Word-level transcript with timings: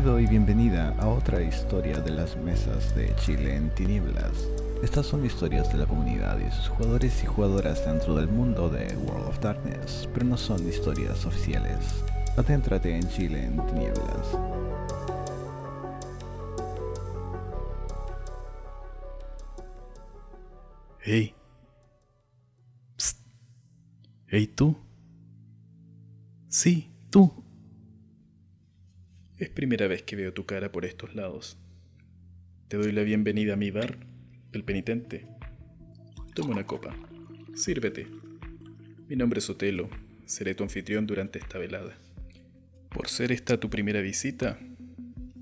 Bienvenido 0.00 0.20
y 0.20 0.26
bienvenida 0.30 0.94
a 0.98 1.08
otra 1.08 1.42
historia 1.42 2.00
de 2.00 2.10
las 2.10 2.34
mesas 2.34 2.94
de 2.94 3.14
Chile 3.16 3.54
en 3.54 3.68
tinieblas. 3.74 4.48
Estas 4.82 5.04
son 5.04 5.26
historias 5.26 5.70
de 5.70 5.76
la 5.76 5.84
comunidad 5.84 6.38
y 6.38 6.50
sus 6.50 6.68
jugadores 6.68 7.22
y 7.22 7.26
jugadoras 7.26 7.84
dentro 7.84 8.14
del 8.14 8.26
mundo 8.26 8.70
de 8.70 8.96
World 8.96 9.28
of 9.28 9.40
Darkness, 9.40 10.08
pero 10.14 10.24
no 10.24 10.38
son 10.38 10.66
historias 10.66 11.26
oficiales. 11.26 12.02
Adéntrate 12.38 12.96
en 12.96 13.06
Chile 13.10 13.44
en 13.44 13.66
tinieblas. 13.66 14.38
Hey. 21.00 21.34
Psst. 22.96 23.18
Hey 24.28 24.46
tú. 24.46 24.78
Sí, 26.48 26.90
tú. 27.10 27.49
Es 29.40 29.48
primera 29.48 29.88
vez 29.88 30.02
que 30.02 30.16
veo 30.16 30.34
tu 30.34 30.44
cara 30.44 30.70
por 30.70 30.84
estos 30.84 31.14
lados. 31.14 31.56
Te 32.68 32.76
doy 32.76 32.92
la 32.92 33.04
bienvenida 33.04 33.54
a 33.54 33.56
mi 33.56 33.70
bar, 33.70 33.96
el 34.52 34.64
penitente. 34.64 35.26
Toma 36.34 36.50
una 36.50 36.66
copa. 36.66 36.94
Sírvete. 37.54 38.06
Mi 39.08 39.16
nombre 39.16 39.38
es 39.38 39.48
Otelo. 39.48 39.88
Seré 40.26 40.54
tu 40.54 40.62
anfitrión 40.62 41.06
durante 41.06 41.38
esta 41.38 41.56
velada. 41.56 41.96
Por 42.90 43.08
ser 43.08 43.32
esta 43.32 43.58
tu 43.58 43.70
primera 43.70 44.02
visita, 44.02 44.58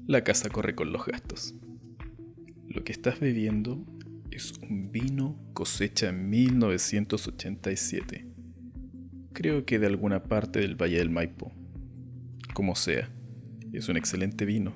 la 0.07 0.23
casa 0.23 0.49
corre 0.49 0.77
con 0.77 0.93
los 0.93 1.05
gastos. 1.05 1.57
Lo 2.69 2.85
que 2.85 2.93
estás 2.93 3.19
bebiendo 3.19 3.85
es 4.31 4.53
un 4.59 4.93
vino 4.93 5.37
cosecha 5.55 6.13
1987. 6.13 8.27
Creo 9.33 9.67
que 9.67 9.81
de 9.81 9.89
alguna 9.89 10.23
parte 10.23 10.61
del 10.61 10.81
Valle 10.81 10.99
del 10.99 11.11
Maipo. 11.11 11.53
Como 12.55 12.77
sea, 12.77 13.11
es 13.73 13.89
un 13.89 13.97
excelente 13.97 14.45
vino. 14.45 14.73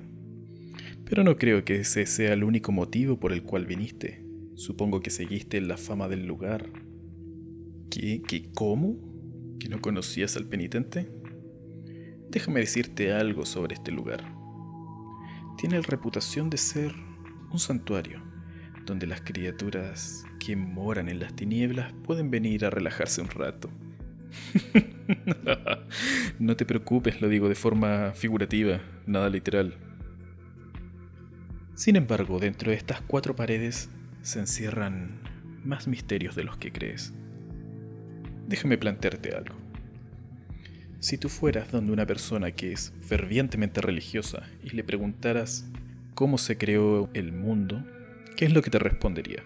Pero 1.05 1.23
no 1.23 1.37
creo 1.37 1.65
que 1.65 1.81
ese 1.81 2.05
sea 2.05 2.33
el 2.33 2.43
único 2.43 2.71
motivo 2.71 3.19
por 3.19 3.33
el 3.33 3.43
cual 3.43 3.65
viniste. 3.65 4.25
Supongo 4.55 5.01
que 5.01 5.09
seguiste 5.09 5.59
la 5.61 5.77
fama 5.77 6.07
del 6.07 6.25
lugar. 6.25 6.69
¿Qué? 7.89 8.21
¿Qué? 8.27 8.49
¿Cómo? 8.53 8.97
¿Que 9.59 9.69
no 9.69 9.81
conocías 9.81 10.37
al 10.37 10.45
penitente? 10.45 11.09
Déjame 12.29 12.61
decirte 12.61 13.11
algo 13.11 13.45
sobre 13.45 13.75
este 13.75 13.91
lugar. 13.91 14.23
Tiene 15.57 15.75
la 15.75 15.87
reputación 15.87 16.49
de 16.49 16.57
ser 16.57 16.93
un 17.51 17.59
santuario, 17.59 18.21
donde 18.85 19.05
las 19.05 19.21
criaturas 19.21 20.25
que 20.39 20.55
moran 20.55 21.09
en 21.09 21.19
las 21.19 21.35
tinieblas 21.35 21.93
pueden 22.03 22.31
venir 22.31 22.65
a 22.65 22.69
relajarse 22.69 23.21
un 23.21 23.29
rato. 23.29 23.69
no 26.39 26.55
te 26.55 26.65
preocupes, 26.65 27.21
lo 27.21 27.29
digo 27.29 27.49
de 27.49 27.55
forma 27.55 28.11
figurativa, 28.13 28.81
nada 29.05 29.29
literal. 29.29 29.75
Sin 31.75 31.95
embargo, 31.95 32.39
dentro 32.39 32.71
de 32.71 32.77
estas 32.77 33.01
cuatro 33.01 33.35
paredes 33.35 33.89
se 34.21 34.39
encierran 34.39 35.19
más 35.63 35.87
misterios 35.87 36.35
de 36.35 36.43
los 36.43 36.57
que 36.57 36.71
crees. 36.71 37.13
Déjame 38.47 38.77
plantearte 38.77 39.35
algo. 39.35 39.55
Si 40.99 41.17
tú 41.17 41.29
fueras 41.29 41.71
donde 41.71 41.91
una 41.91 42.05
persona 42.05 42.51
que 42.51 42.71
es 42.71 42.93
fervientemente 43.01 43.81
religiosa 43.81 44.43
y 44.63 44.69
le 44.69 44.83
preguntaras 44.83 45.67
cómo 46.13 46.37
se 46.37 46.57
creó 46.57 47.09
el 47.13 47.33
mundo, 47.33 47.83
¿qué 48.37 48.45
es 48.45 48.53
lo 48.53 48.61
que 48.61 48.69
te 48.69 48.79
respondería? 48.79 49.43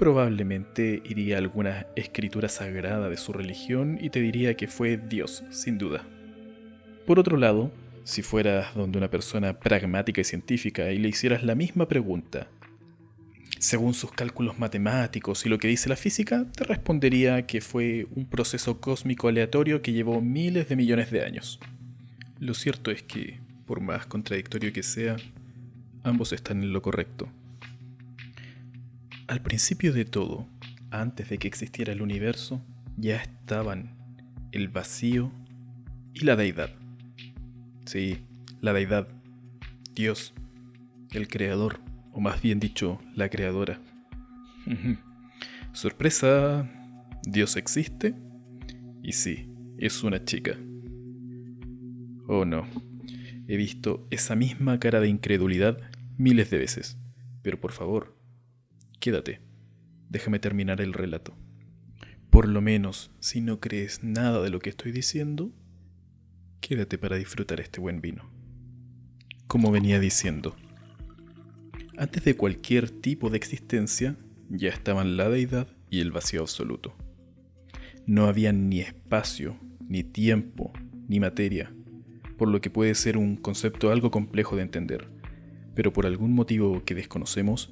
Probablemente 0.00 1.02
iría 1.04 1.34
a 1.34 1.40
alguna 1.40 1.86
escritura 1.94 2.48
sagrada 2.48 3.10
de 3.10 3.18
su 3.18 3.34
religión 3.34 3.98
y 4.00 4.08
te 4.08 4.22
diría 4.22 4.56
que 4.56 4.66
fue 4.66 4.96
Dios, 4.96 5.44
sin 5.50 5.76
duda. 5.76 6.06
Por 7.06 7.18
otro 7.18 7.36
lado, 7.36 7.70
si 8.04 8.22
fueras 8.22 8.74
donde 8.74 8.96
una 8.96 9.10
persona 9.10 9.60
pragmática 9.60 10.22
y 10.22 10.24
científica 10.24 10.90
y 10.90 10.96
le 10.96 11.10
hicieras 11.10 11.42
la 11.42 11.54
misma 11.54 11.86
pregunta, 11.86 12.48
según 13.58 13.92
sus 13.92 14.10
cálculos 14.10 14.58
matemáticos 14.58 15.44
y 15.44 15.50
lo 15.50 15.58
que 15.58 15.68
dice 15.68 15.90
la 15.90 15.96
física, 15.96 16.46
te 16.56 16.64
respondería 16.64 17.46
que 17.46 17.60
fue 17.60 18.06
un 18.16 18.24
proceso 18.24 18.80
cósmico 18.80 19.28
aleatorio 19.28 19.82
que 19.82 19.92
llevó 19.92 20.22
miles 20.22 20.66
de 20.70 20.76
millones 20.76 21.10
de 21.10 21.26
años. 21.26 21.60
Lo 22.38 22.54
cierto 22.54 22.90
es 22.90 23.02
que, 23.02 23.38
por 23.66 23.82
más 23.82 24.06
contradictorio 24.06 24.72
que 24.72 24.82
sea, 24.82 25.16
ambos 26.04 26.32
están 26.32 26.62
en 26.62 26.72
lo 26.72 26.80
correcto. 26.80 27.28
Al 29.30 29.42
principio 29.42 29.92
de 29.92 30.04
todo, 30.04 30.48
antes 30.90 31.28
de 31.28 31.38
que 31.38 31.46
existiera 31.46 31.92
el 31.92 32.02
universo, 32.02 32.60
ya 32.96 33.14
estaban 33.14 33.94
el 34.50 34.66
vacío 34.66 35.30
y 36.12 36.24
la 36.24 36.34
deidad. 36.34 36.70
Sí, 37.84 38.24
la 38.60 38.72
deidad, 38.72 39.06
Dios, 39.94 40.34
el 41.12 41.28
creador, 41.28 41.78
o 42.12 42.20
más 42.20 42.42
bien 42.42 42.58
dicho, 42.58 42.98
la 43.14 43.28
creadora. 43.28 43.80
Sorpresa, 45.74 46.68
Dios 47.22 47.54
existe 47.54 48.16
y 49.00 49.12
sí, 49.12 49.48
es 49.78 50.02
una 50.02 50.24
chica. 50.24 50.58
Oh 52.26 52.44
no, 52.44 52.66
he 53.46 53.56
visto 53.56 54.08
esa 54.10 54.34
misma 54.34 54.80
cara 54.80 54.98
de 54.98 55.06
incredulidad 55.06 55.78
miles 56.18 56.50
de 56.50 56.58
veces, 56.58 56.98
pero 57.42 57.60
por 57.60 57.70
favor, 57.70 58.19
Quédate. 59.00 59.40
Déjame 60.10 60.40
terminar 60.40 60.82
el 60.82 60.92
relato. 60.92 61.34
Por 62.28 62.46
lo 62.46 62.60
menos, 62.60 63.10
si 63.18 63.40
no 63.40 63.58
crees 63.58 64.04
nada 64.04 64.42
de 64.42 64.50
lo 64.50 64.58
que 64.58 64.68
estoy 64.68 64.92
diciendo, 64.92 65.50
quédate 66.60 66.98
para 66.98 67.16
disfrutar 67.16 67.60
este 67.60 67.80
buen 67.80 68.02
vino. 68.02 68.30
Como 69.46 69.70
venía 69.70 69.98
diciendo, 70.00 70.54
antes 71.96 72.24
de 72.24 72.36
cualquier 72.36 72.90
tipo 72.90 73.30
de 73.30 73.38
existencia, 73.38 74.16
ya 74.50 74.68
estaban 74.68 75.16
la 75.16 75.30
deidad 75.30 75.68
y 75.88 76.00
el 76.00 76.12
vacío 76.12 76.42
absoluto. 76.42 76.94
No 78.04 78.26
había 78.26 78.52
ni 78.52 78.80
espacio, 78.80 79.58
ni 79.88 80.04
tiempo, 80.04 80.74
ni 81.08 81.20
materia, 81.20 81.72
por 82.36 82.48
lo 82.48 82.60
que 82.60 82.68
puede 82.68 82.94
ser 82.94 83.16
un 83.16 83.36
concepto 83.36 83.90
algo 83.90 84.10
complejo 84.10 84.56
de 84.56 84.62
entender, 84.62 85.08
pero 85.74 85.90
por 85.90 86.04
algún 86.04 86.34
motivo 86.34 86.84
que 86.84 86.94
desconocemos, 86.94 87.70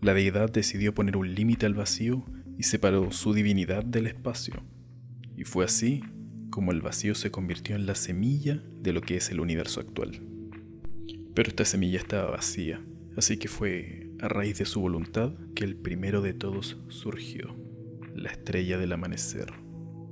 la 0.00 0.14
deidad 0.14 0.50
decidió 0.50 0.94
poner 0.94 1.16
un 1.16 1.34
límite 1.34 1.66
al 1.66 1.74
vacío 1.74 2.24
y 2.56 2.62
separó 2.64 3.10
su 3.12 3.32
divinidad 3.34 3.84
del 3.84 4.06
espacio. 4.06 4.54
Y 5.36 5.44
fue 5.44 5.64
así 5.64 6.02
como 6.50 6.72
el 6.72 6.82
vacío 6.82 7.14
se 7.14 7.30
convirtió 7.30 7.76
en 7.76 7.86
la 7.86 7.94
semilla 7.94 8.62
de 8.80 8.92
lo 8.92 9.00
que 9.00 9.16
es 9.16 9.30
el 9.30 9.40
universo 9.40 9.80
actual. 9.80 10.20
Pero 11.34 11.48
esta 11.48 11.64
semilla 11.64 11.98
estaba 11.98 12.30
vacía, 12.30 12.80
así 13.16 13.36
que 13.36 13.48
fue 13.48 14.10
a 14.20 14.28
raíz 14.28 14.58
de 14.58 14.64
su 14.64 14.80
voluntad 14.80 15.32
que 15.54 15.64
el 15.64 15.76
primero 15.76 16.20
de 16.20 16.32
todos 16.32 16.78
surgió, 16.88 17.54
la 18.14 18.30
estrella 18.30 18.78
del 18.78 18.92
amanecer, 18.92 19.52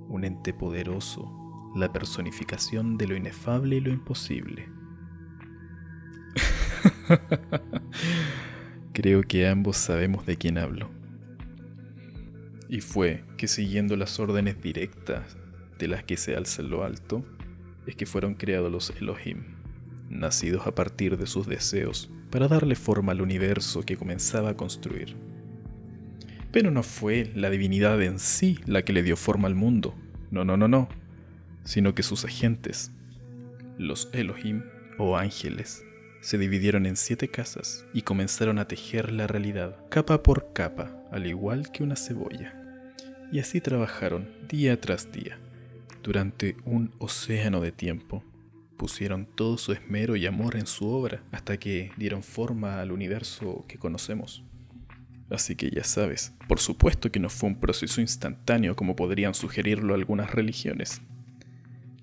un 0.08 0.24
ente 0.24 0.52
poderoso, 0.54 1.72
la 1.74 1.92
personificación 1.92 2.96
de 2.96 3.08
lo 3.08 3.16
inefable 3.16 3.76
y 3.76 3.80
lo 3.80 3.90
imposible. 3.90 4.68
Creo 8.96 9.20
que 9.24 9.46
ambos 9.46 9.76
sabemos 9.76 10.24
de 10.24 10.38
quién 10.38 10.56
hablo. 10.56 10.88
Y 12.70 12.80
fue 12.80 13.24
que 13.36 13.46
siguiendo 13.46 13.94
las 13.94 14.18
órdenes 14.18 14.62
directas 14.62 15.36
de 15.78 15.86
las 15.86 16.02
que 16.02 16.16
se 16.16 16.34
alza 16.34 16.62
en 16.62 16.70
lo 16.70 16.82
alto, 16.82 17.22
es 17.86 17.94
que 17.94 18.06
fueron 18.06 18.36
creados 18.36 18.72
los 18.72 18.88
Elohim, 18.98 19.42
nacidos 20.08 20.66
a 20.66 20.74
partir 20.74 21.18
de 21.18 21.26
sus 21.26 21.46
deseos 21.46 22.10
para 22.30 22.48
darle 22.48 22.74
forma 22.74 23.12
al 23.12 23.20
universo 23.20 23.82
que 23.82 23.98
comenzaba 23.98 24.48
a 24.48 24.56
construir. 24.56 25.14
Pero 26.50 26.70
no 26.70 26.82
fue 26.82 27.30
la 27.34 27.50
divinidad 27.50 28.00
en 28.00 28.18
sí 28.18 28.60
la 28.64 28.82
que 28.82 28.94
le 28.94 29.02
dio 29.02 29.18
forma 29.18 29.46
al 29.46 29.54
mundo, 29.54 29.94
no, 30.30 30.46
no, 30.46 30.56
no, 30.56 30.68
no, 30.68 30.88
sino 31.64 31.94
que 31.94 32.02
sus 32.02 32.24
agentes, 32.24 32.92
los 33.76 34.08
Elohim 34.14 34.62
o 34.96 35.18
ángeles, 35.18 35.84
se 36.26 36.38
dividieron 36.38 36.86
en 36.86 36.96
siete 36.96 37.28
casas 37.28 37.86
y 37.94 38.02
comenzaron 38.02 38.58
a 38.58 38.66
tejer 38.66 39.12
la 39.12 39.28
realidad, 39.28 39.76
capa 39.88 40.24
por 40.24 40.52
capa, 40.52 40.90
al 41.12 41.24
igual 41.24 41.70
que 41.70 41.84
una 41.84 41.94
cebolla. 41.94 42.52
Y 43.30 43.38
así 43.38 43.60
trabajaron 43.60 44.28
día 44.48 44.80
tras 44.80 45.12
día, 45.12 45.38
durante 46.02 46.56
un 46.64 46.92
océano 46.98 47.60
de 47.60 47.70
tiempo. 47.70 48.24
Pusieron 48.76 49.24
todo 49.24 49.56
su 49.56 49.70
esmero 49.70 50.16
y 50.16 50.26
amor 50.26 50.56
en 50.56 50.66
su 50.66 50.88
obra 50.88 51.22
hasta 51.30 51.58
que 51.58 51.92
dieron 51.96 52.24
forma 52.24 52.80
al 52.80 52.90
universo 52.90 53.64
que 53.68 53.78
conocemos. 53.78 54.42
Así 55.30 55.54
que 55.54 55.70
ya 55.70 55.84
sabes, 55.84 56.32
por 56.48 56.58
supuesto 56.58 57.12
que 57.12 57.20
no 57.20 57.30
fue 57.30 57.50
un 57.50 57.60
proceso 57.60 58.00
instantáneo 58.00 58.74
como 58.74 58.96
podrían 58.96 59.32
sugerirlo 59.32 59.94
algunas 59.94 60.32
religiones. 60.32 61.02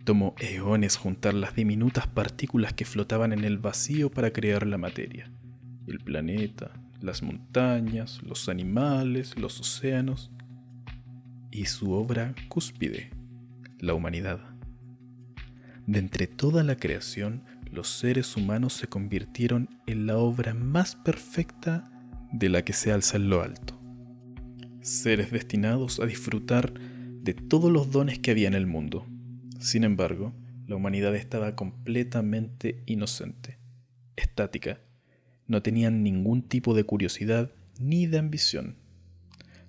Tomó 0.03 0.35
eones 0.39 0.97
juntar 0.97 1.33
las 1.33 1.55
diminutas 1.55 2.07
partículas 2.07 2.73
que 2.73 2.85
flotaban 2.85 3.31
en 3.31 3.45
el 3.45 3.57
vacío 3.57 4.11
para 4.11 4.31
crear 4.31 4.67
la 4.67 4.77
materia. 4.77 5.31
El 5.87 5.99
planeta, 5.99 6.71
las 7.01 7.23
montañas, 7.23 8.21
los 8.23 8.49
animales, 8.49 9.37
los 9.37 9.59
océanos 9.59 10.31
y 11.51 11.65
su 11.65 11.91
obra 11.91 12.35
cúspide, 12.49 13.11
la 13.79 13.93
humanidad. 13.93 14.39
De 15.85 15.99
entre 15.99 16.27
toda 16.27 16.63
la 16.63 16.75
creación, 16.77 17.43
los 17.71 17.87
seres 17.87 18.37
humanos 18.37 18.73
se 18.73 18.87
convirtieron 18.87 19.69
en 19.87 20.05
la 20.05 20.17
obra 20.17 20.53
más 20.53 20.95
perfecta 20.95 21.89
de 22.31 22.49
la 22.49 22.63
que 22.63 22.73
se 22.73 22.91
alza 22.91 23.17
en 23.17 23.29
lo 23.29 23.41
alto. 23.41 23.79
Seres 24.81 25.31
destinados 25.31 25.99
a 25.99 26.05
disfrutar 26.05 26.73
de 26.73 27.33
todos 27.33 27.71
los 27.71 27.91
dones 27.91 28.19
que 28.19 28.31
había 28.31 28.47
en 28.47 28.53
el 28.53 28.67
mundo. 28.67 29.07
Sin 29.63 29.85
embargo, 29.85 30.33
la 30.67 30.75
humanidad 30.75 31.15
estaba 31.15 31.55
completamente 31.55 32.83
inocente, 32.85 33.59
estática. 34.17 34.81
No 35.47 35.61
tenían 35.61 36.03
ningún 36.03 36.41
tipo 36.41 36.73
de 36.73 36.83
curiosidad 36.83 37.49
ni 37.79 38.05
de 38.05 38.19
ambición. 38.19 38.75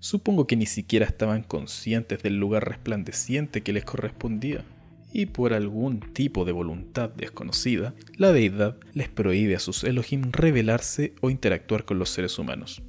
Supongo 0.00 0.48
que 0.48 0.56
ni 0.56 0.66
siquiera 0.66 1.06
estaban 1.06 1.44
conscientes 1.44 2.24
del 2.24 2.40
lugar 2.40 2.68
resplandeciente 2.68 3.62
que 3.62 3.72
les 3.72 3.84
correspondía 3.84 4.64
y 5.12 5.26
por 5.26 5.52
algún 5.52 6.00
tipo 6.12 6.44
de 6.44 6.50
voluntad 6.50 7.10
desconocida, 7.10 7.94
la 8.16 8.32
deidad 8.32 8.76
les 8.94 9.08
prohíbe 9.08 9.54
a 9.54 9.60
sus 9.60 9.84
Elohim 9.84 10.32
revelarse 10.32 11.14
o 11.20 11.30
interactuar 11.30 11.84
con 11.84 12.00
los 12.00 12.10
seres 12.10 12.36
humanos. 12.40 12.82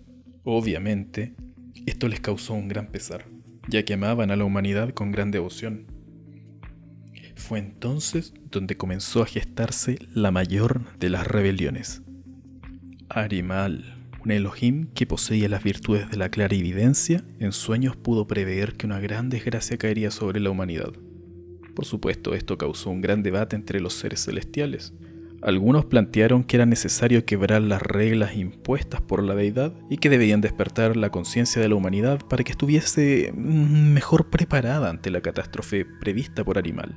Obviamente, 0.43 1.35
esto 1.85 2.07
les 2.07 2.19
causó 2.19 2.55
un 2.55 2.67
gran 2.67 2.87
pesar, 2.87 3.27
ya 3.69 3.85
que 3.85 3.93
amaban 3.93 4.31
a 4.31 4.35
la 4.35 4.43
humanidad 4.43 4.89
con 4.89 5.11
gran 5.11 5.29
devoción. 5.29 5.94
Fue 7.35 7.59
entonces 7.59 8.33
donde 8.49 8.77
comenzó 8.77 9.21
a 9.21 9.25
gestarse 9.25 9.99
la 10.13 10.31
mayor 10.31 10.97
de 10.97 11.09
las 11.09 11.27
rebeliones. 11.27 12.01
Arimal, 13.09 13.95
un 14.23 14.31
Elohim 14.31 14.87
que 14.95 15.05
poseía 15.05 15.47
las 15.47 15.63
virtudes 15.63 16.09
de 16.09 16.17
la 16.17 16.29
clarividencia, 16.29 17.23
en 17.39 17.51
sueños 17.51 17.95
pudo 17.95 18.25
prever 18.25 18.75
que 18.75 18.87
una 18.87 18.99
gran 18.99 19.29
desgracia 19.29 19.77
caería 19.77 20.09
sobre 20.09 20.39
la 20.39 20.49
humanidad. 20.49 20.93
Por 21.75 21.85
supuesto, 21.85 22.33
esto 22.33 22.57
causó 22.57 22.89
un 22.89 23.01
gran 23.01 23.21
debate 23.21 23.55
entre 23.55 23.79
los 23.79 23.93
seres 23.93 24.23
celestiales. 24.25 24.93
Algunos 25.41 25.85
plantearon 25.85 26.43
que 26.43 26.55
era 26.55 26.65
necesario 26.65 27.25
quebrar 27.25 27.61
las 27.61 27.81
reglas 27.81 28.35
impuestas 28.35 29.01
por 29.01 29.21
la 29.21 29.35
deidad 29.35 29.73
y 29.89 29.97
que 29.97 30.09
debían 30.09 30.41
despertar 30.41 30.97
la 30.97 31.11
conciencia 31.11 31.61
de 31.61 31.69
la 31.69 31.75
humanidad 31.75 32.19
para 32.27 32.43
que 32.43 32.51
estuviese 32.51 33.31
mm, 33.35 33.93
mejor 33.93 34.31
preparada 34.31 34.89
ante 34.89 35.11
la 35.11 35.21
catástrofe 35.21 35.85
prevista 35.85 36.43
por 36.43 36.57
Animal. 36.57 36.95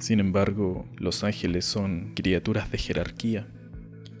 Sin 0.00 0.18
embargo, 0.18 0.88
los 0.96 1.24
ángeles 1.24 1.66
son 1.66 2.14
criaturas 2.14 2.72
de 2.72 2.78
jerarquía 2.78 3.46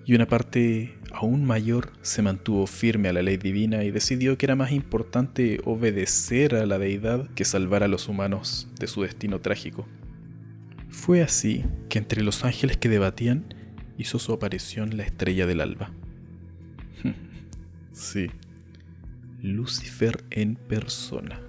y 0.04 0.14
una 0.14 0.26
parte 0.26 0.94
aún 1.10 1.46
mayor 1.46 1.92
se 2.02 2.20
mantuvo 2.20 2.66
firme 2.66 3.08
a 3.08 3.14
la 3.14 3.22
ley 3.22 3.38
divina 3.38 3.82
y 3.82 3.90
decidió 3.90 4.36
que 4.36 4.44
era 4.44 4.56
más 4.56 4.72
importante 4.72 5.58
obedecer 5.64 6.54
a 6.54 6.66
la 6.66 6.78
deidad 6.78 7.30
que 7.30 7.46
salvar 7.46 7.82
a 7.82 7.88
los 7.88 8.08
humanos 8.08 8.68
de 8.78 8.88
su 8.88 9.02
destino 9.02 9.40
trágico. 9.40 9.88
Fue 10.90 11.22
así 11.22 11.64
que 11.88 11.98
entre 11.98 12.22
los 12.22 12.44
ángeles 12.44 12.76
que 12.76 12.90
debatían 12.90 13.54
hizo 13.96 14.18
su 14.18 14.34
aparición 14.34 14.98
la 14.98 15.04
estrella 15.04 15.46
del 15.46 15.62
alba. 15.62 15.92
sí, 17.92 18.30
Lucifer 19.40 20.24
en 20.30 20.56
persona. 20.56 21.40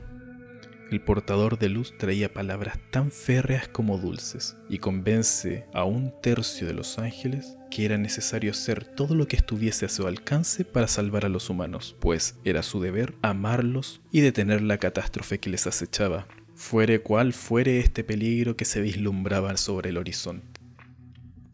El 0.91 0.99
portador 0.99 1.57
de 1.57 1.69
luz 1.69 1.97
traía 1.97 2.33
palabras 2.33 2.77
tan 2.91 3.11
férreas 3.11 3.69
como 3.69 3.97
dulces 3.97 4.57
y 4.67 4.79
convence 4.79 5.65
a 5.73 5.85
un 5.85 6.13
tercio 6.21 6.67
de 6.67 6.73
los 6.73 6.99
ángeles 6.99 7.55
que 7.69 7.85
era 7.85 7.97
necesario 7.97 8.51
hacer 8.51 8.83
todo 8.83 9.15
lo 9.15 9.25
que 9.25 9.38
estuviese 9.38 9.85
a 9.85 9.89
su 9.89 10.05
alcance 10.05 10.65
para 10.65 10.89
salvar 10.89 11.23
a 11.23 11.29
los 11.29 11.49
humanos, 11.49 11.95
pues 12.01 12.35
era 12.43 12.61
su 12.61 12.81
deber 12.81 13.15
amarlos 13.21 14.01
y 14.11 14.19
detener 14.19 14.61
la 14.61 14.79
catástrofe 14.79 15.39
que 15.39 15.49
les 15.49 15.65
acechaba, 15.65 16.27
fuere 16.55 16.99
cual 16.99 17.31
fuere 17.31 17.79
este 17.79 18.03
peligro 18.03 18.57
que 18.57 18.65
se 18.65 18.81
vislumbraba 18.81 19.55
sobre 19.55 19.91
el 19.91 19.97
horizonte. 19.97 20.59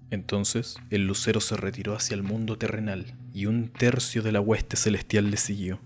Entonces 0.10 0.78
el 0.90 1.06
lucero 1.06 1.42
se 1.42 1.58
retiró 1.58 1.94
hacia 1.94 2.16
el 2.16 2.24
mundo 2.24 2.58
terrenal 2.58 3.14
y 3.36 3.46
un 3.46 3.68
tercio 3.68 4.24
de 4.24 4.32
la 4.32 4.42
hueste 4.42 4.78
celestial 4.78 5.30
le 5.30 5.38
siguió. 5.38 5.80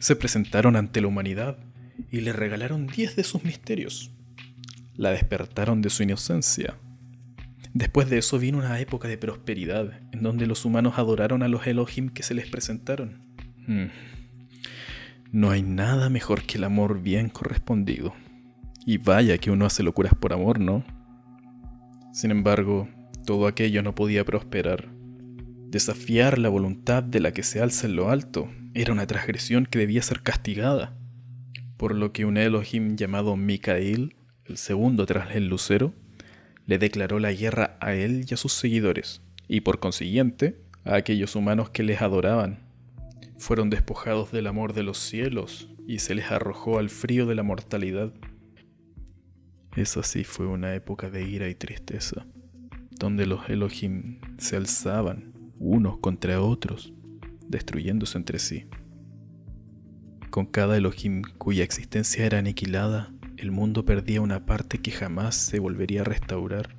Se 0.00 0.16
presentaron 0.16 0.74
ante 0.74 1.00
la 1.00 1.06
humanidad 1.06 1.69
y 2.10 2.20
le 2.20 2.32
regalaron 2.32 2.86
diez 2.86 3.16
de 3.16 3.24
sus 3.24 3.44
misterios. 3.44 4.10
La 4.96 5.10
despertaron 5.10 5.82
de 5.82 5.90
su 5.90 6.02
inocencia. 6.02 6.76
Después 7.72 8.10
de 8.10 8.18
eso 8.18 8.38
vino 8.38 8.58
una 8.58 8.80
época 8.80 9.08
de 9.08 9.18
prosperidad, 9.18 10.00
en 10.12 10.22
donde 10.22 10.46
los 10.46 10.64
humanos 10.64 10.94
adoraron 10.96 11.42
a 11.42 11.48
los 11.48 11.66
Elohim 11.66 12.10
que 12.10 12.22
se 12.22 12.34
les 12.34 12.48
presentaron. 12.48 13.22
Hmm. 13.66 13.86
No 15.30 15.50
hay 15.50 15.62
nada 15.62 16.08
mejor 16.08 16.42
que 16.42 16.58
el 16.58 16.64
amor 16.64 17.00
bien 17.00 17.28
correspondido. 17.28 18.12
Y 18.84 18.98
vaya 18.98 19.38
que 19.38 19.50
uno 19.50 19.66
hace 19.66 19.82
locuras 19.82 20.14
por 20.14 20.32
amor, 20.32 20.58
¿no? 20.58 20.84
Sin 22.12 22.32
embargo, 22.32 22.88
todo 23.24 23.46
aquello 23.46 23.82
no 23.82 23.94
podía 23.94 24.24
prosperar. 24.24 24.88
Desafiar 25.68 26.38
la 26.38 26.48
voluntad 26.48 27.04
de 27.04 27.20
la 27.20 27.32
que 27.32 27.44
se 27.44 27.62
alza 27.62 27.86
en 27.86 27.94
lo 27.94 28.10
alto 28.10 28.50
era 28.74 28.92
una 28.92 29.06
transgresión 29.06 29.66
que 29.66 29.78
debía 29.78 30.02
ser 30.02 30.22
castigada 30.22 30.99
por 31.80 31.94
lo 31.94 32.12
que 32.12 32.26
un 32.26 32.36
Elohim 32.36 32.94
llamado 32.94 33.38
Mikael, 33.38 34.14
el 34.44 34.58
segundo 34.58 35.06
tras 35.06 35.34
el 35.34 35.46
lucero, 35.46 35.94
le 36.66 36.76
declaró 36.76 37.18
la 37.18 37.32
guerra 37.32 37.78
a 37.80 37.94
él 37.94 38.26
y 38.28 38.34
a 38.34 38.36
sus 38.36 38.52
seguidores, 38.52 39.22
y 39.48 39.62
por 39.62 39.80
consiguiente 39.80 40.60
a 40.84 40.96
aquellos 40.96 41.36
humanos 41.36 41.70
que 41.70 41.82
les 41.82 42.02
adoraban. 42.02 42.58
Fueron 43.38 43.70
despojados 43.70 44.30
del 44.30 44.46
amor 44.46 44.74
de 44.74 44.82
los 44.82 44.98
cielos 44.98 45.70
y 45.86 46.00
se 46.00 46.14
les 46.14 46.30
arrojó 46.30 46.78
al 46.78 46.90
frío 46.90 47.24
de 47.24 47.34
la 47.34 47.44
mortalidad. 47.44 48.12
Esa 49.74 50.02
sí 50.02 50.22
fue 50.22 50.44
una 50.44 50.74
época 50.74 51.08
de 51.08 51.26
ira 51.26 51.48
y 51.48 51.54
tristeza, 51.54 52.26
donde 52.90 53.24
los 53.24 53.48
Elohim 53.48 54.20
se 54.36 54.56
alzaban 54.56 55.32
unos 55.58 55.96
contra 55.96 56.42
otros, 56.42 56.92
destruyéndose 57.48 58.18
entre 58.18 58.38
sí. 58.38 58.66
Con 60.30 60.46
cada 60.46 60.76
Elohim 60.76 61.22
cuya 61.38 61.64
existencia 61.64 62.24
era 62.24 62.38
aniquilada, 62.38 63.12
el 63.36 63.50
mundo 63.50 63.84
perdía 63.84 64.20
una 64.20 64.46
parte 64.46 64.78
que 64.78 64.92
jamás 64.92 65.34
se 65.34 65.58
volvería 65.58 66.02
a 66.02 66.04
restaurar. 66.04 66.76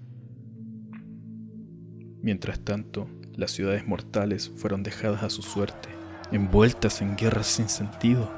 Mientras 2.22 2.62
tanto, 2.62 3.10
las 3.36 3.52
ciudades 3.52 3.86
mortales 3.86 4.50
fueron 4.56 4.84
dejadas 4.84 5.24
a 5.24 5.30
su 5.30 5.42
suerte, 5.42 5.90
envueltas 6.32 7.02
en 7.02 7.18
guerras 7.18 7.48
sin 7.48 7.68
sentido. 7.68 8.32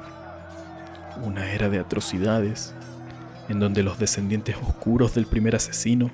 Una 1.22 1.52
era 1.52 1.68
de 1.68 1.78
atrocidades, 1.78 2.74
en 3.48 3.60
donde 3.60 3.84
los 3.84 4.00
descendientes 4.00 4.56
oscuros 4.56 5.14
del 5.14 5.26
primer 5.26 5.54
asesino 5.54 6.10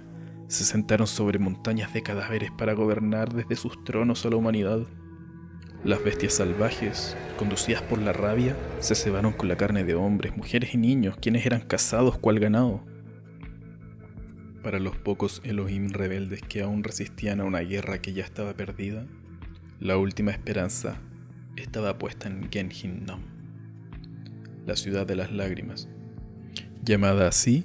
se 0.48 0.64
sentaron 0.64 1.06
sobre 1.06 1.38
montañas 1.38 1.94
de 1.94 2.02
cadáveres 2.02 2.50
para 2.50 2.74
gobernar 2.74 3.32
desde 3.32 3.56
sus 3.56 3.82
tronos 3.82 4.26
a 4.26 4.28
la 4.28 4.36
humanidad. 4.36 4.80
Las 5.82 6.04
bestias 6.04 6.34
salvajes, 6.34 7.16
conducidas 7.38 7.80
por 7.80 7.98
la 7.98 8.12
rabia, 8.12 8.54
se 8.80 8.94
cebaron 8.94 9.32
con 9.32 9.48
la 9.48 9.56
carne 9.56 9.82
de 9.82 9.94
hombres, 9.94 10.36
mujeres 10.36 10.74
y 10.74 10.76
niños, 10.76 11.16
quienes 11.18 11.46
eran 11.46 11.62
cazados 11.62 12.18
cual 12.18 12.38
ganado. 12.38 12.84
Para 14.62 14.78
los 14.78 14.98
pocos 14.98 15.40
Elohim 15.42 15.88
rebeldes 15.88 16.42
que 16.42 16.60
aún 16.60 16.84
resistían 16.84 17.40
a 17.40 17.44
una 17.44 17.60
guerra 17.60 18.02
que 18.02 18.12
ya 18.12 18.24
estaba 18.24 18.52
perdida, 18.52 19.06
la 19.78 19.96
última 19.96 20.32
esperanza 20.32 21.00
estaba 21.56 21.96
puesta 21.96 22.28
en 22.28 22.50
Genjinnam, 22.50 23.20
la 24.66 24.76
ciudad 24.76 25.06
de 25.06 25.16
las 25.16 25.32
lágrimas, 25.32 25.88
llamada 26.84 27.26
así 27.26 27.64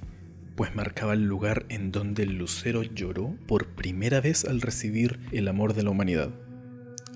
pues 0.56 0.74
marcaba 0.74 1.14
el 1.14 1.26
lugar 1.26 1.66
en 1.68 1.92
donde 1.92 2.24
el 2.24 2.38
lucero 2.38 2.82
lloró 2.82 3.36
por 3.46 3.68
primera 3.76 4.22
vez 4.22 4.46
al 4.46 4.62
recibir 4.62 5.20
el 5.34 5.50
amor 5.50 5.74
de 5.74 5.84
la 5.84 5.90
humanidad. 5.90 6.30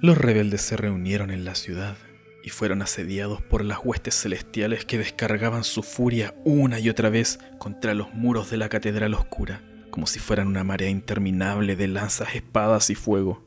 Los 0.01 0.18
rebeldes 0.18 0.62
se 0.62 0.77
reunieron 0.77 1.29
en 1.29 1.44
la 1.44 1.56
ciudad 1.56 1.98
y 2.41 2.51
fueron 2.51 2.82
asediados 2.82 3.41
por 3.41 3.65
las 3.65 3.79
huestes 3.84 4.15
celestiales 4.15 4.86
que 4.86 4.98
descargaban 4.98 5.65
su 5.65 5.84
furia 5.84 6.34
una 6.46 6.79
y 6.79 6.89
otra 6.89 7.10
vez 7.10 7.38
contra 7.58 7.94
los 7.94 8.13
muros 8.13 8.50
de 8.50 8.56
la 8.56 8.70
catedral 8.70 9.13
oscura, 9.13 9.62
como 9.89 10.08
si 10.08 10.20
fueran 10.20 10.48
una 10.48 10.63
marea 10.63 10.89
interminable 10.89 11.75
de 11.75 11.89
lanzas, 11.89 12.34
espadas 12.34 12.89
y 12.89 12.96
fuego. 12.96 13.44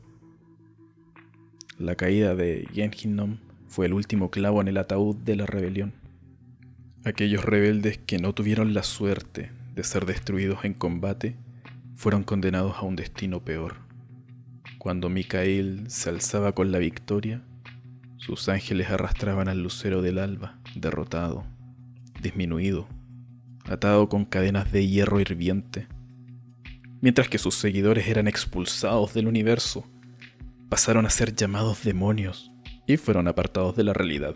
La 1.79 1.95
caída 1.95 2.35
de 2.35 2.67
Genjinom 2.71 3.39
fue 3.67 3.87
el 3.87 3.93
último 3.93 4.29
clavo 4.29 4.61
en 4.61 4.67
el 4.67 4.77
ataúd 4.77 5.15
de 5.15 5.35
la 5.35 5.47
rebelión. 5.47 5.93
Aquellos 7.03 7.43
rebeldes 7.43 7.97
que 7.97 8.19
no 8.19 8.33
tuvieron 8.33 8.75
la 8.75 8.83
suerte 8.83 9.49
de 9.73 9.83
ser 9.83 10.05
destruidos 10.05 10.65
en 10.65 10.75
combate 10.75 11.35
fueron 11.95 12.23
condenados 12.23 12.75
a 12.77 12.83
un 12.83 12.95
destino 12.95 13.43
peor. 13.43 13.82
Cuando 14.83 15.07
Micael 15.07 15.85
se 15.87 16.09
alzaba 16.09 16.51
con 16.51 16.73
la 16.73 16.77
victoria, 16.77 17.41
sus 18.17 18.49
ángeles 18.49 18.89
arrastraban 18.89 19.47
al 19.47 19.63
lucero 19.63 20.01
del 20.01 20.19
alba, 20.19 20.59
derrotado, 20.75 21.45
disminuido, 22.21 22.89
atado 23.63 24.09
con 24.09 24.25
cadenas 24.25 24.73
de 24.73 24.85
hierro 24.85 25.21
hirviente, 25.21 25.87
mientras 26.99 27.29
que 27.29 27.37
sus 27.37 27.55
seguidores 27.55 28.09
eran 28.09 28.27
expulsados 28.27 29.13
del 29.13 29.29
universo, 29.29 29.85
pasaron 30.67 31.05
a 31.05 31.09
ser 31.11 31.33
llamados 31.33 31.85
demonios 31.85 32.51
y 32.85 32.97
fueron 32.97 33.29
apartados 33.29 33.77
de 33.77 33.85
la 33.85 33.93
realidad, 33.93 34.35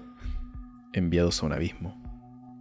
enviados 0.93 1.43
a 1.43 1.47
un 1.47 1.51
abismo, 1.51 2.01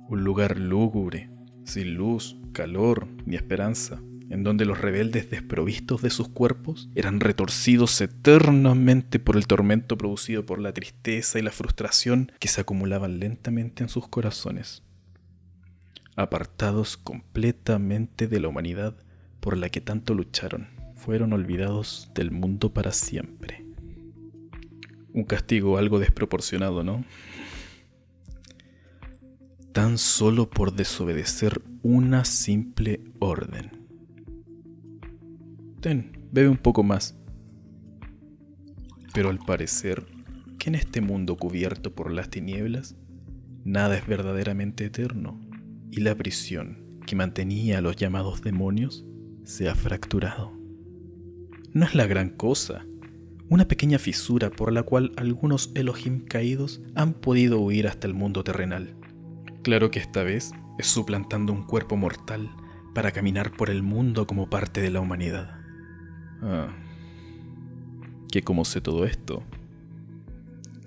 un 0.09 0.25
lugar 0.25 0.59
lúgubre, 0.59 1.31
sin 1.63 1.95
luz, 1.95 2.37
calor 2.53 3.07
ni 3.27 3.37
esperanza, 3.37 4.01
en 4.31 4.43
donde 4.43 4.65
los 4.65 4.81
rebeldes 4.81 5.31
desprovistos 5.31 6.03
de 6.03 6.11
sus 6.11 6.29
cuerpos 6.29 6.89
eran 6.95 7.21
retorcidos 7.21 8.01
eternamente 8.01 9.19
por 9.19 9.37
el 9.37 9.47
tormento 9.47 9.97
producido 9.97 10.45
por 10.45 10.61
la 10.61 10.73
tristeza 10.73 11.39
y 11.39 11.43
la 11.43 11.53
frustración 11.53 12.33
que 12.39 12.49
se 12.49 12.61
acumulaban 12.61 13.19
lentamente 13.19 13.83
en 13.83 13.89
sus 13.89 14.09
corazones, 14.09 14.83
apartados 16.17 16.97
completamente 16.97 18.27
de 18.27 18.41
la 18.41 18.49
humanidad 18.49 18.97
por 19.41 19.57
la 19.57 19.69
que 19.69 19.81
tanto 19.81 20.15
lucharon, 20.15 20.69
fueron 20.97 21.33
olvidados 21.33 22.11
del 22.15 22.31
mundo 22.31 22.73
para 22.73 22.93
siempre. 22.93 23.65
Un 25.13 25.25
castigo 25.25 25.79
algo 25.79 25.99
desproporcionado, 25.99 26.83
¿no? 26.83 27.05
Tan 29.73 29.99
solo 29.99 30.51
por 30.51 30.73
desobedecer 30.73 31.63
una 31.83 32.25
simple 32.25 33.01
orden. 33.19 33.86
Ten, 35.81 36.29
bebe 36.33 36.49
un 36.49 36.57
poco 36.57 36.83
más. 36.83 37.17
Pero 39.13 39.31
al 39.31 39.39
parecer, 39.39 40.07
que 40.59 40.71
en 40.71 40.75
este 40.75 41.01
mundo 41.01 41.37
cubierto 41.37 41.95
por 41.95 42.11
las 42.11 42.31
tinieblas, 42.31 42.97
nada 43.65 43.97
es 43.97 44.07
verdaderamente 44.07 44.85
eterno, 44.85 45.41
y 45.91 46.01
la 46.01 46.15
prisión 46.15 47.01
que 47.07 47.17
mantenía 47.17 47.79
a 47.79 47.81
los 47.81 47.97
llamados 47.97 48.43
demonios 48.43 49.07
se 49.45 49.69
ha 49.69 49.75
fracturado. 49.75 50.53
No 51.73 51.85
es 51.85 51.95
la 51.95 52.07
gran 52.07 52.31
cosa, 52.31 52.85
una 53.49 53.69
pequeña 53.69 53.99
fisura 53.99 54.51
por 54.51 54.73
la 54.73 54.83
cual 54.83 55.13
algunos 55.17 55.71
Elohim 55.75 56.25
caídos 56.25 56.83
han 56.95 57.13
podido 57.15 57.61
huir 57.61 57.87
hasta 57.87 58.07
el 58.07 58.15
mundo 58.15 58.43
terrenal. 58.43 58.97
Claro 59.63 59.91
que 59.91 60.01
esta 60.01 60.23
vez 60.23 60.53
es 60.79 60.87
suplantando 60.87 61.53
un 61.53 61.63
cuerpo 61.63 61.97
mortal 61.97 62.51
para 62.95 63.13
caminar 63.13 63.53
por 63.53 63.71
el 63.71 63.83
mundo 63.83 64.27
como 64.27 64.51
parte 64.51 64.81
de 64.81 64.91
la 64.91 65.01
humanidad. 65.01 65.56
Ah. 66.43 66.69
¿Que 68.31 68.43
cómo 68.43 68.65
sé 68.65 68.81
todo 68.81 69.05
esto? 69.05 69.43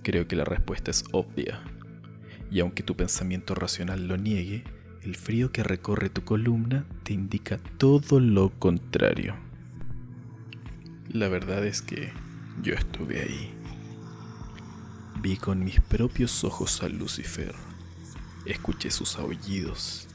Creo 0.03 0.27
que 0.27 0.35
la 0.35 0.45
respuesta 0.45 0.91
es 0.91 1.03
obvia. 1.11 1.61
Y 2.51 2.59
aunque 2.61 2.83
tu 2.83 2.95
pensamiento 2.95 3.55
racional 3.55 4.07
lo 4.07 4.17
niegue, 4.17 4.63
el 5.03 5.15
frío 5.15 5.51
que 5.51 5.63
recorre 5.63 6.09
tu 6.09 6.23
columna 6.23 6.85
te 7.03 7.13
indica 7.13 7.59
todo 7.77 8.19
lo 8.19 8.49
contrario. 8.59 9.35
La 11.09 11.27
verdad 11.27 11.65
es 11.65 11.81
que 11.81 12.11
yo 12.61 12.73
estuve 12.73 13.21
ahí. 13.21 13.53
Vi 15.21 15.37
con 15.37 15.63
mis 15.63 15.79
propios 15.81 16.43
ojos 16.43 16.83
a 16.83 16.89
Lucifer. 16.89 17.53
Escuché 18.45 18.91
sus 18.91 19.17
aullidos 19.17 20.07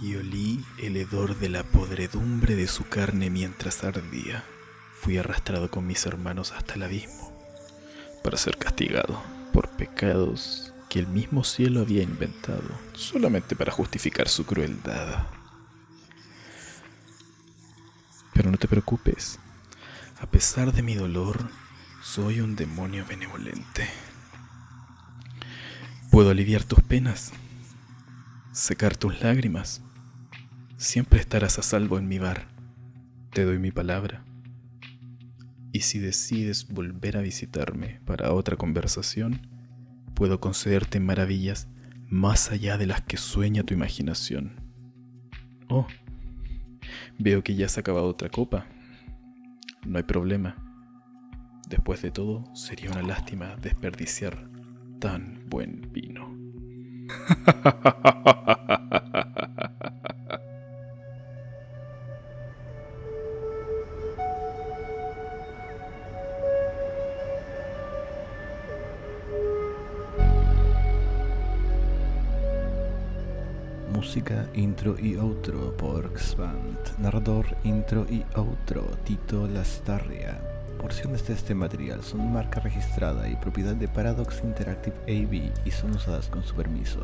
y 0.00 0.14
olí 0.16 0.64
el 0.82 0.96
hedor 0.96 1.38
de 1.38 1.48
la 1.48 1.62
podredumbre 1.62 2.54
de 2.54 2.66
su 2.66 2.84
carne 2.84 3.30
mientras 3.30 3.82
ardía. 3.84 4.44
Fui 5.00 5.18
arrastrado 5.18 5.70
con 5.70 5.86
mis 5.86 6.04
hermanos 6.06 6.52
hasta 6.52 6.74
el 6.74 6.82
abismo 6.82 7.32
para 8.22 8.36
ser 8.36 8.56
castigado 8.56 9.22
por 9.52 9.68
pecados 9.70 10.72
que 10.88 10.98
el 10.98 11.06
mismo 11.06 11.44
cielo 11.44 11.80
había 11.80 12.02
inventado 12.02 12.68
solamente 12.92 13.54
para 13.54 13.72
justificar 13.72 14.28
su 14.28 14.44
crueldad. 14.44 15.26
Pero 18.34 18.50
no 18.50 18.58
te 18.58 18.68
preocupes, 18.68 19.38
a 20.20 20.26
pesar 20.26 20.72
de 20.72 20.82
mi 20.82 20.94
dolor, 20.94 21.48
soy 22.02 22.40
un 22.40 22.56
demonio 22.56 23.04
benevolente. 23.08 23.88
Puedo 26.10 26.30
aliviar 26.30 26.64
tus 26.64 26.82
penas, 26.82 27.32
secar 28.52 28.96
tus 28.96 29.20
lágrimas. 29.20 29.82
Siempre 30.76 31.20
estarás 31.20 31.58
a 31.58 31.62
salvo 31.62 31.98
en 31.98 32.08
mi 32.08 32.18
bar. 32.18 32.48
Te 33.32 33.44
doy 33.44 33.58
mi 33.58 33.70
palabra. 33.70 34.25
Y 35.76 35.80
si 35.80 35.98
decides 35.98 36.72
volver 36.72 37.18
a 37.18 37.20
visitarme 37.20 38.00
para 38.06 38.32
otra 38.32 38.56
conversación, 38.56 39.46
puedo 40.14 40.40
concederte 40.40 41.00
maravillas 41.00 41.68
más 42.08 42.50
allá 42.50 42.78
de 42.78 42.86
las 42.86 43.02
que 43.02 43.18
sueña 43.18 43.62
tu 43.62 43.74
imaginación. 43.74 44.52
Oh, 45.68 45.86
veo 47.18 47.44
que 47.44 47.54
ya 47.54 47.66
has 47.66 47.76
acabado 47.76 48.06
otra 48.06 48.30
copa. 48.30 48.64
No 49.84 49.98
hay 49.98 50.04
problema. 50.04 50.56
Después 51.68 52.00
de 52.00 52.10
todo, 52.10 52.42
sería 52.54 52.90
una 52.90 53.02
lástima 53.02 53.54
desperdiciar 53.56 54.48
tan 54.98 55.44
buen 55.50 55.92
vino. 55.92 56.34
Intro 74.54 74.96
y 74.98 75.14
outro 75.16 75.76
por 75.76 76.10
Xband. 76.18 76.98
Narrador, 76.98 77.46
intro 77.62 78.06
y 78.10 78.24
outro 78.34 78.82
Tito 79.04 79.46
Lastarria. 79.46 80.40
Porciones 80.78 81.26
de 81.26 81.34
este 81.34 81.54
material 81.54 82.02
son 82.02 82.32
marca 82.32 82.58
registrada 82.58 83.28
y 83.28 83.36
propiedad 83.36 83.76
de 83.76 83.86
Paradox 83.86 84.42
Interactive 84.42 84.96
AB 85.06 85.52
y 85.64 85.70
son 85.70 85.94
usadas 85.94 86.26
con 86.26 86.42
su 86.42 86.56
permiso. 86.56 87.02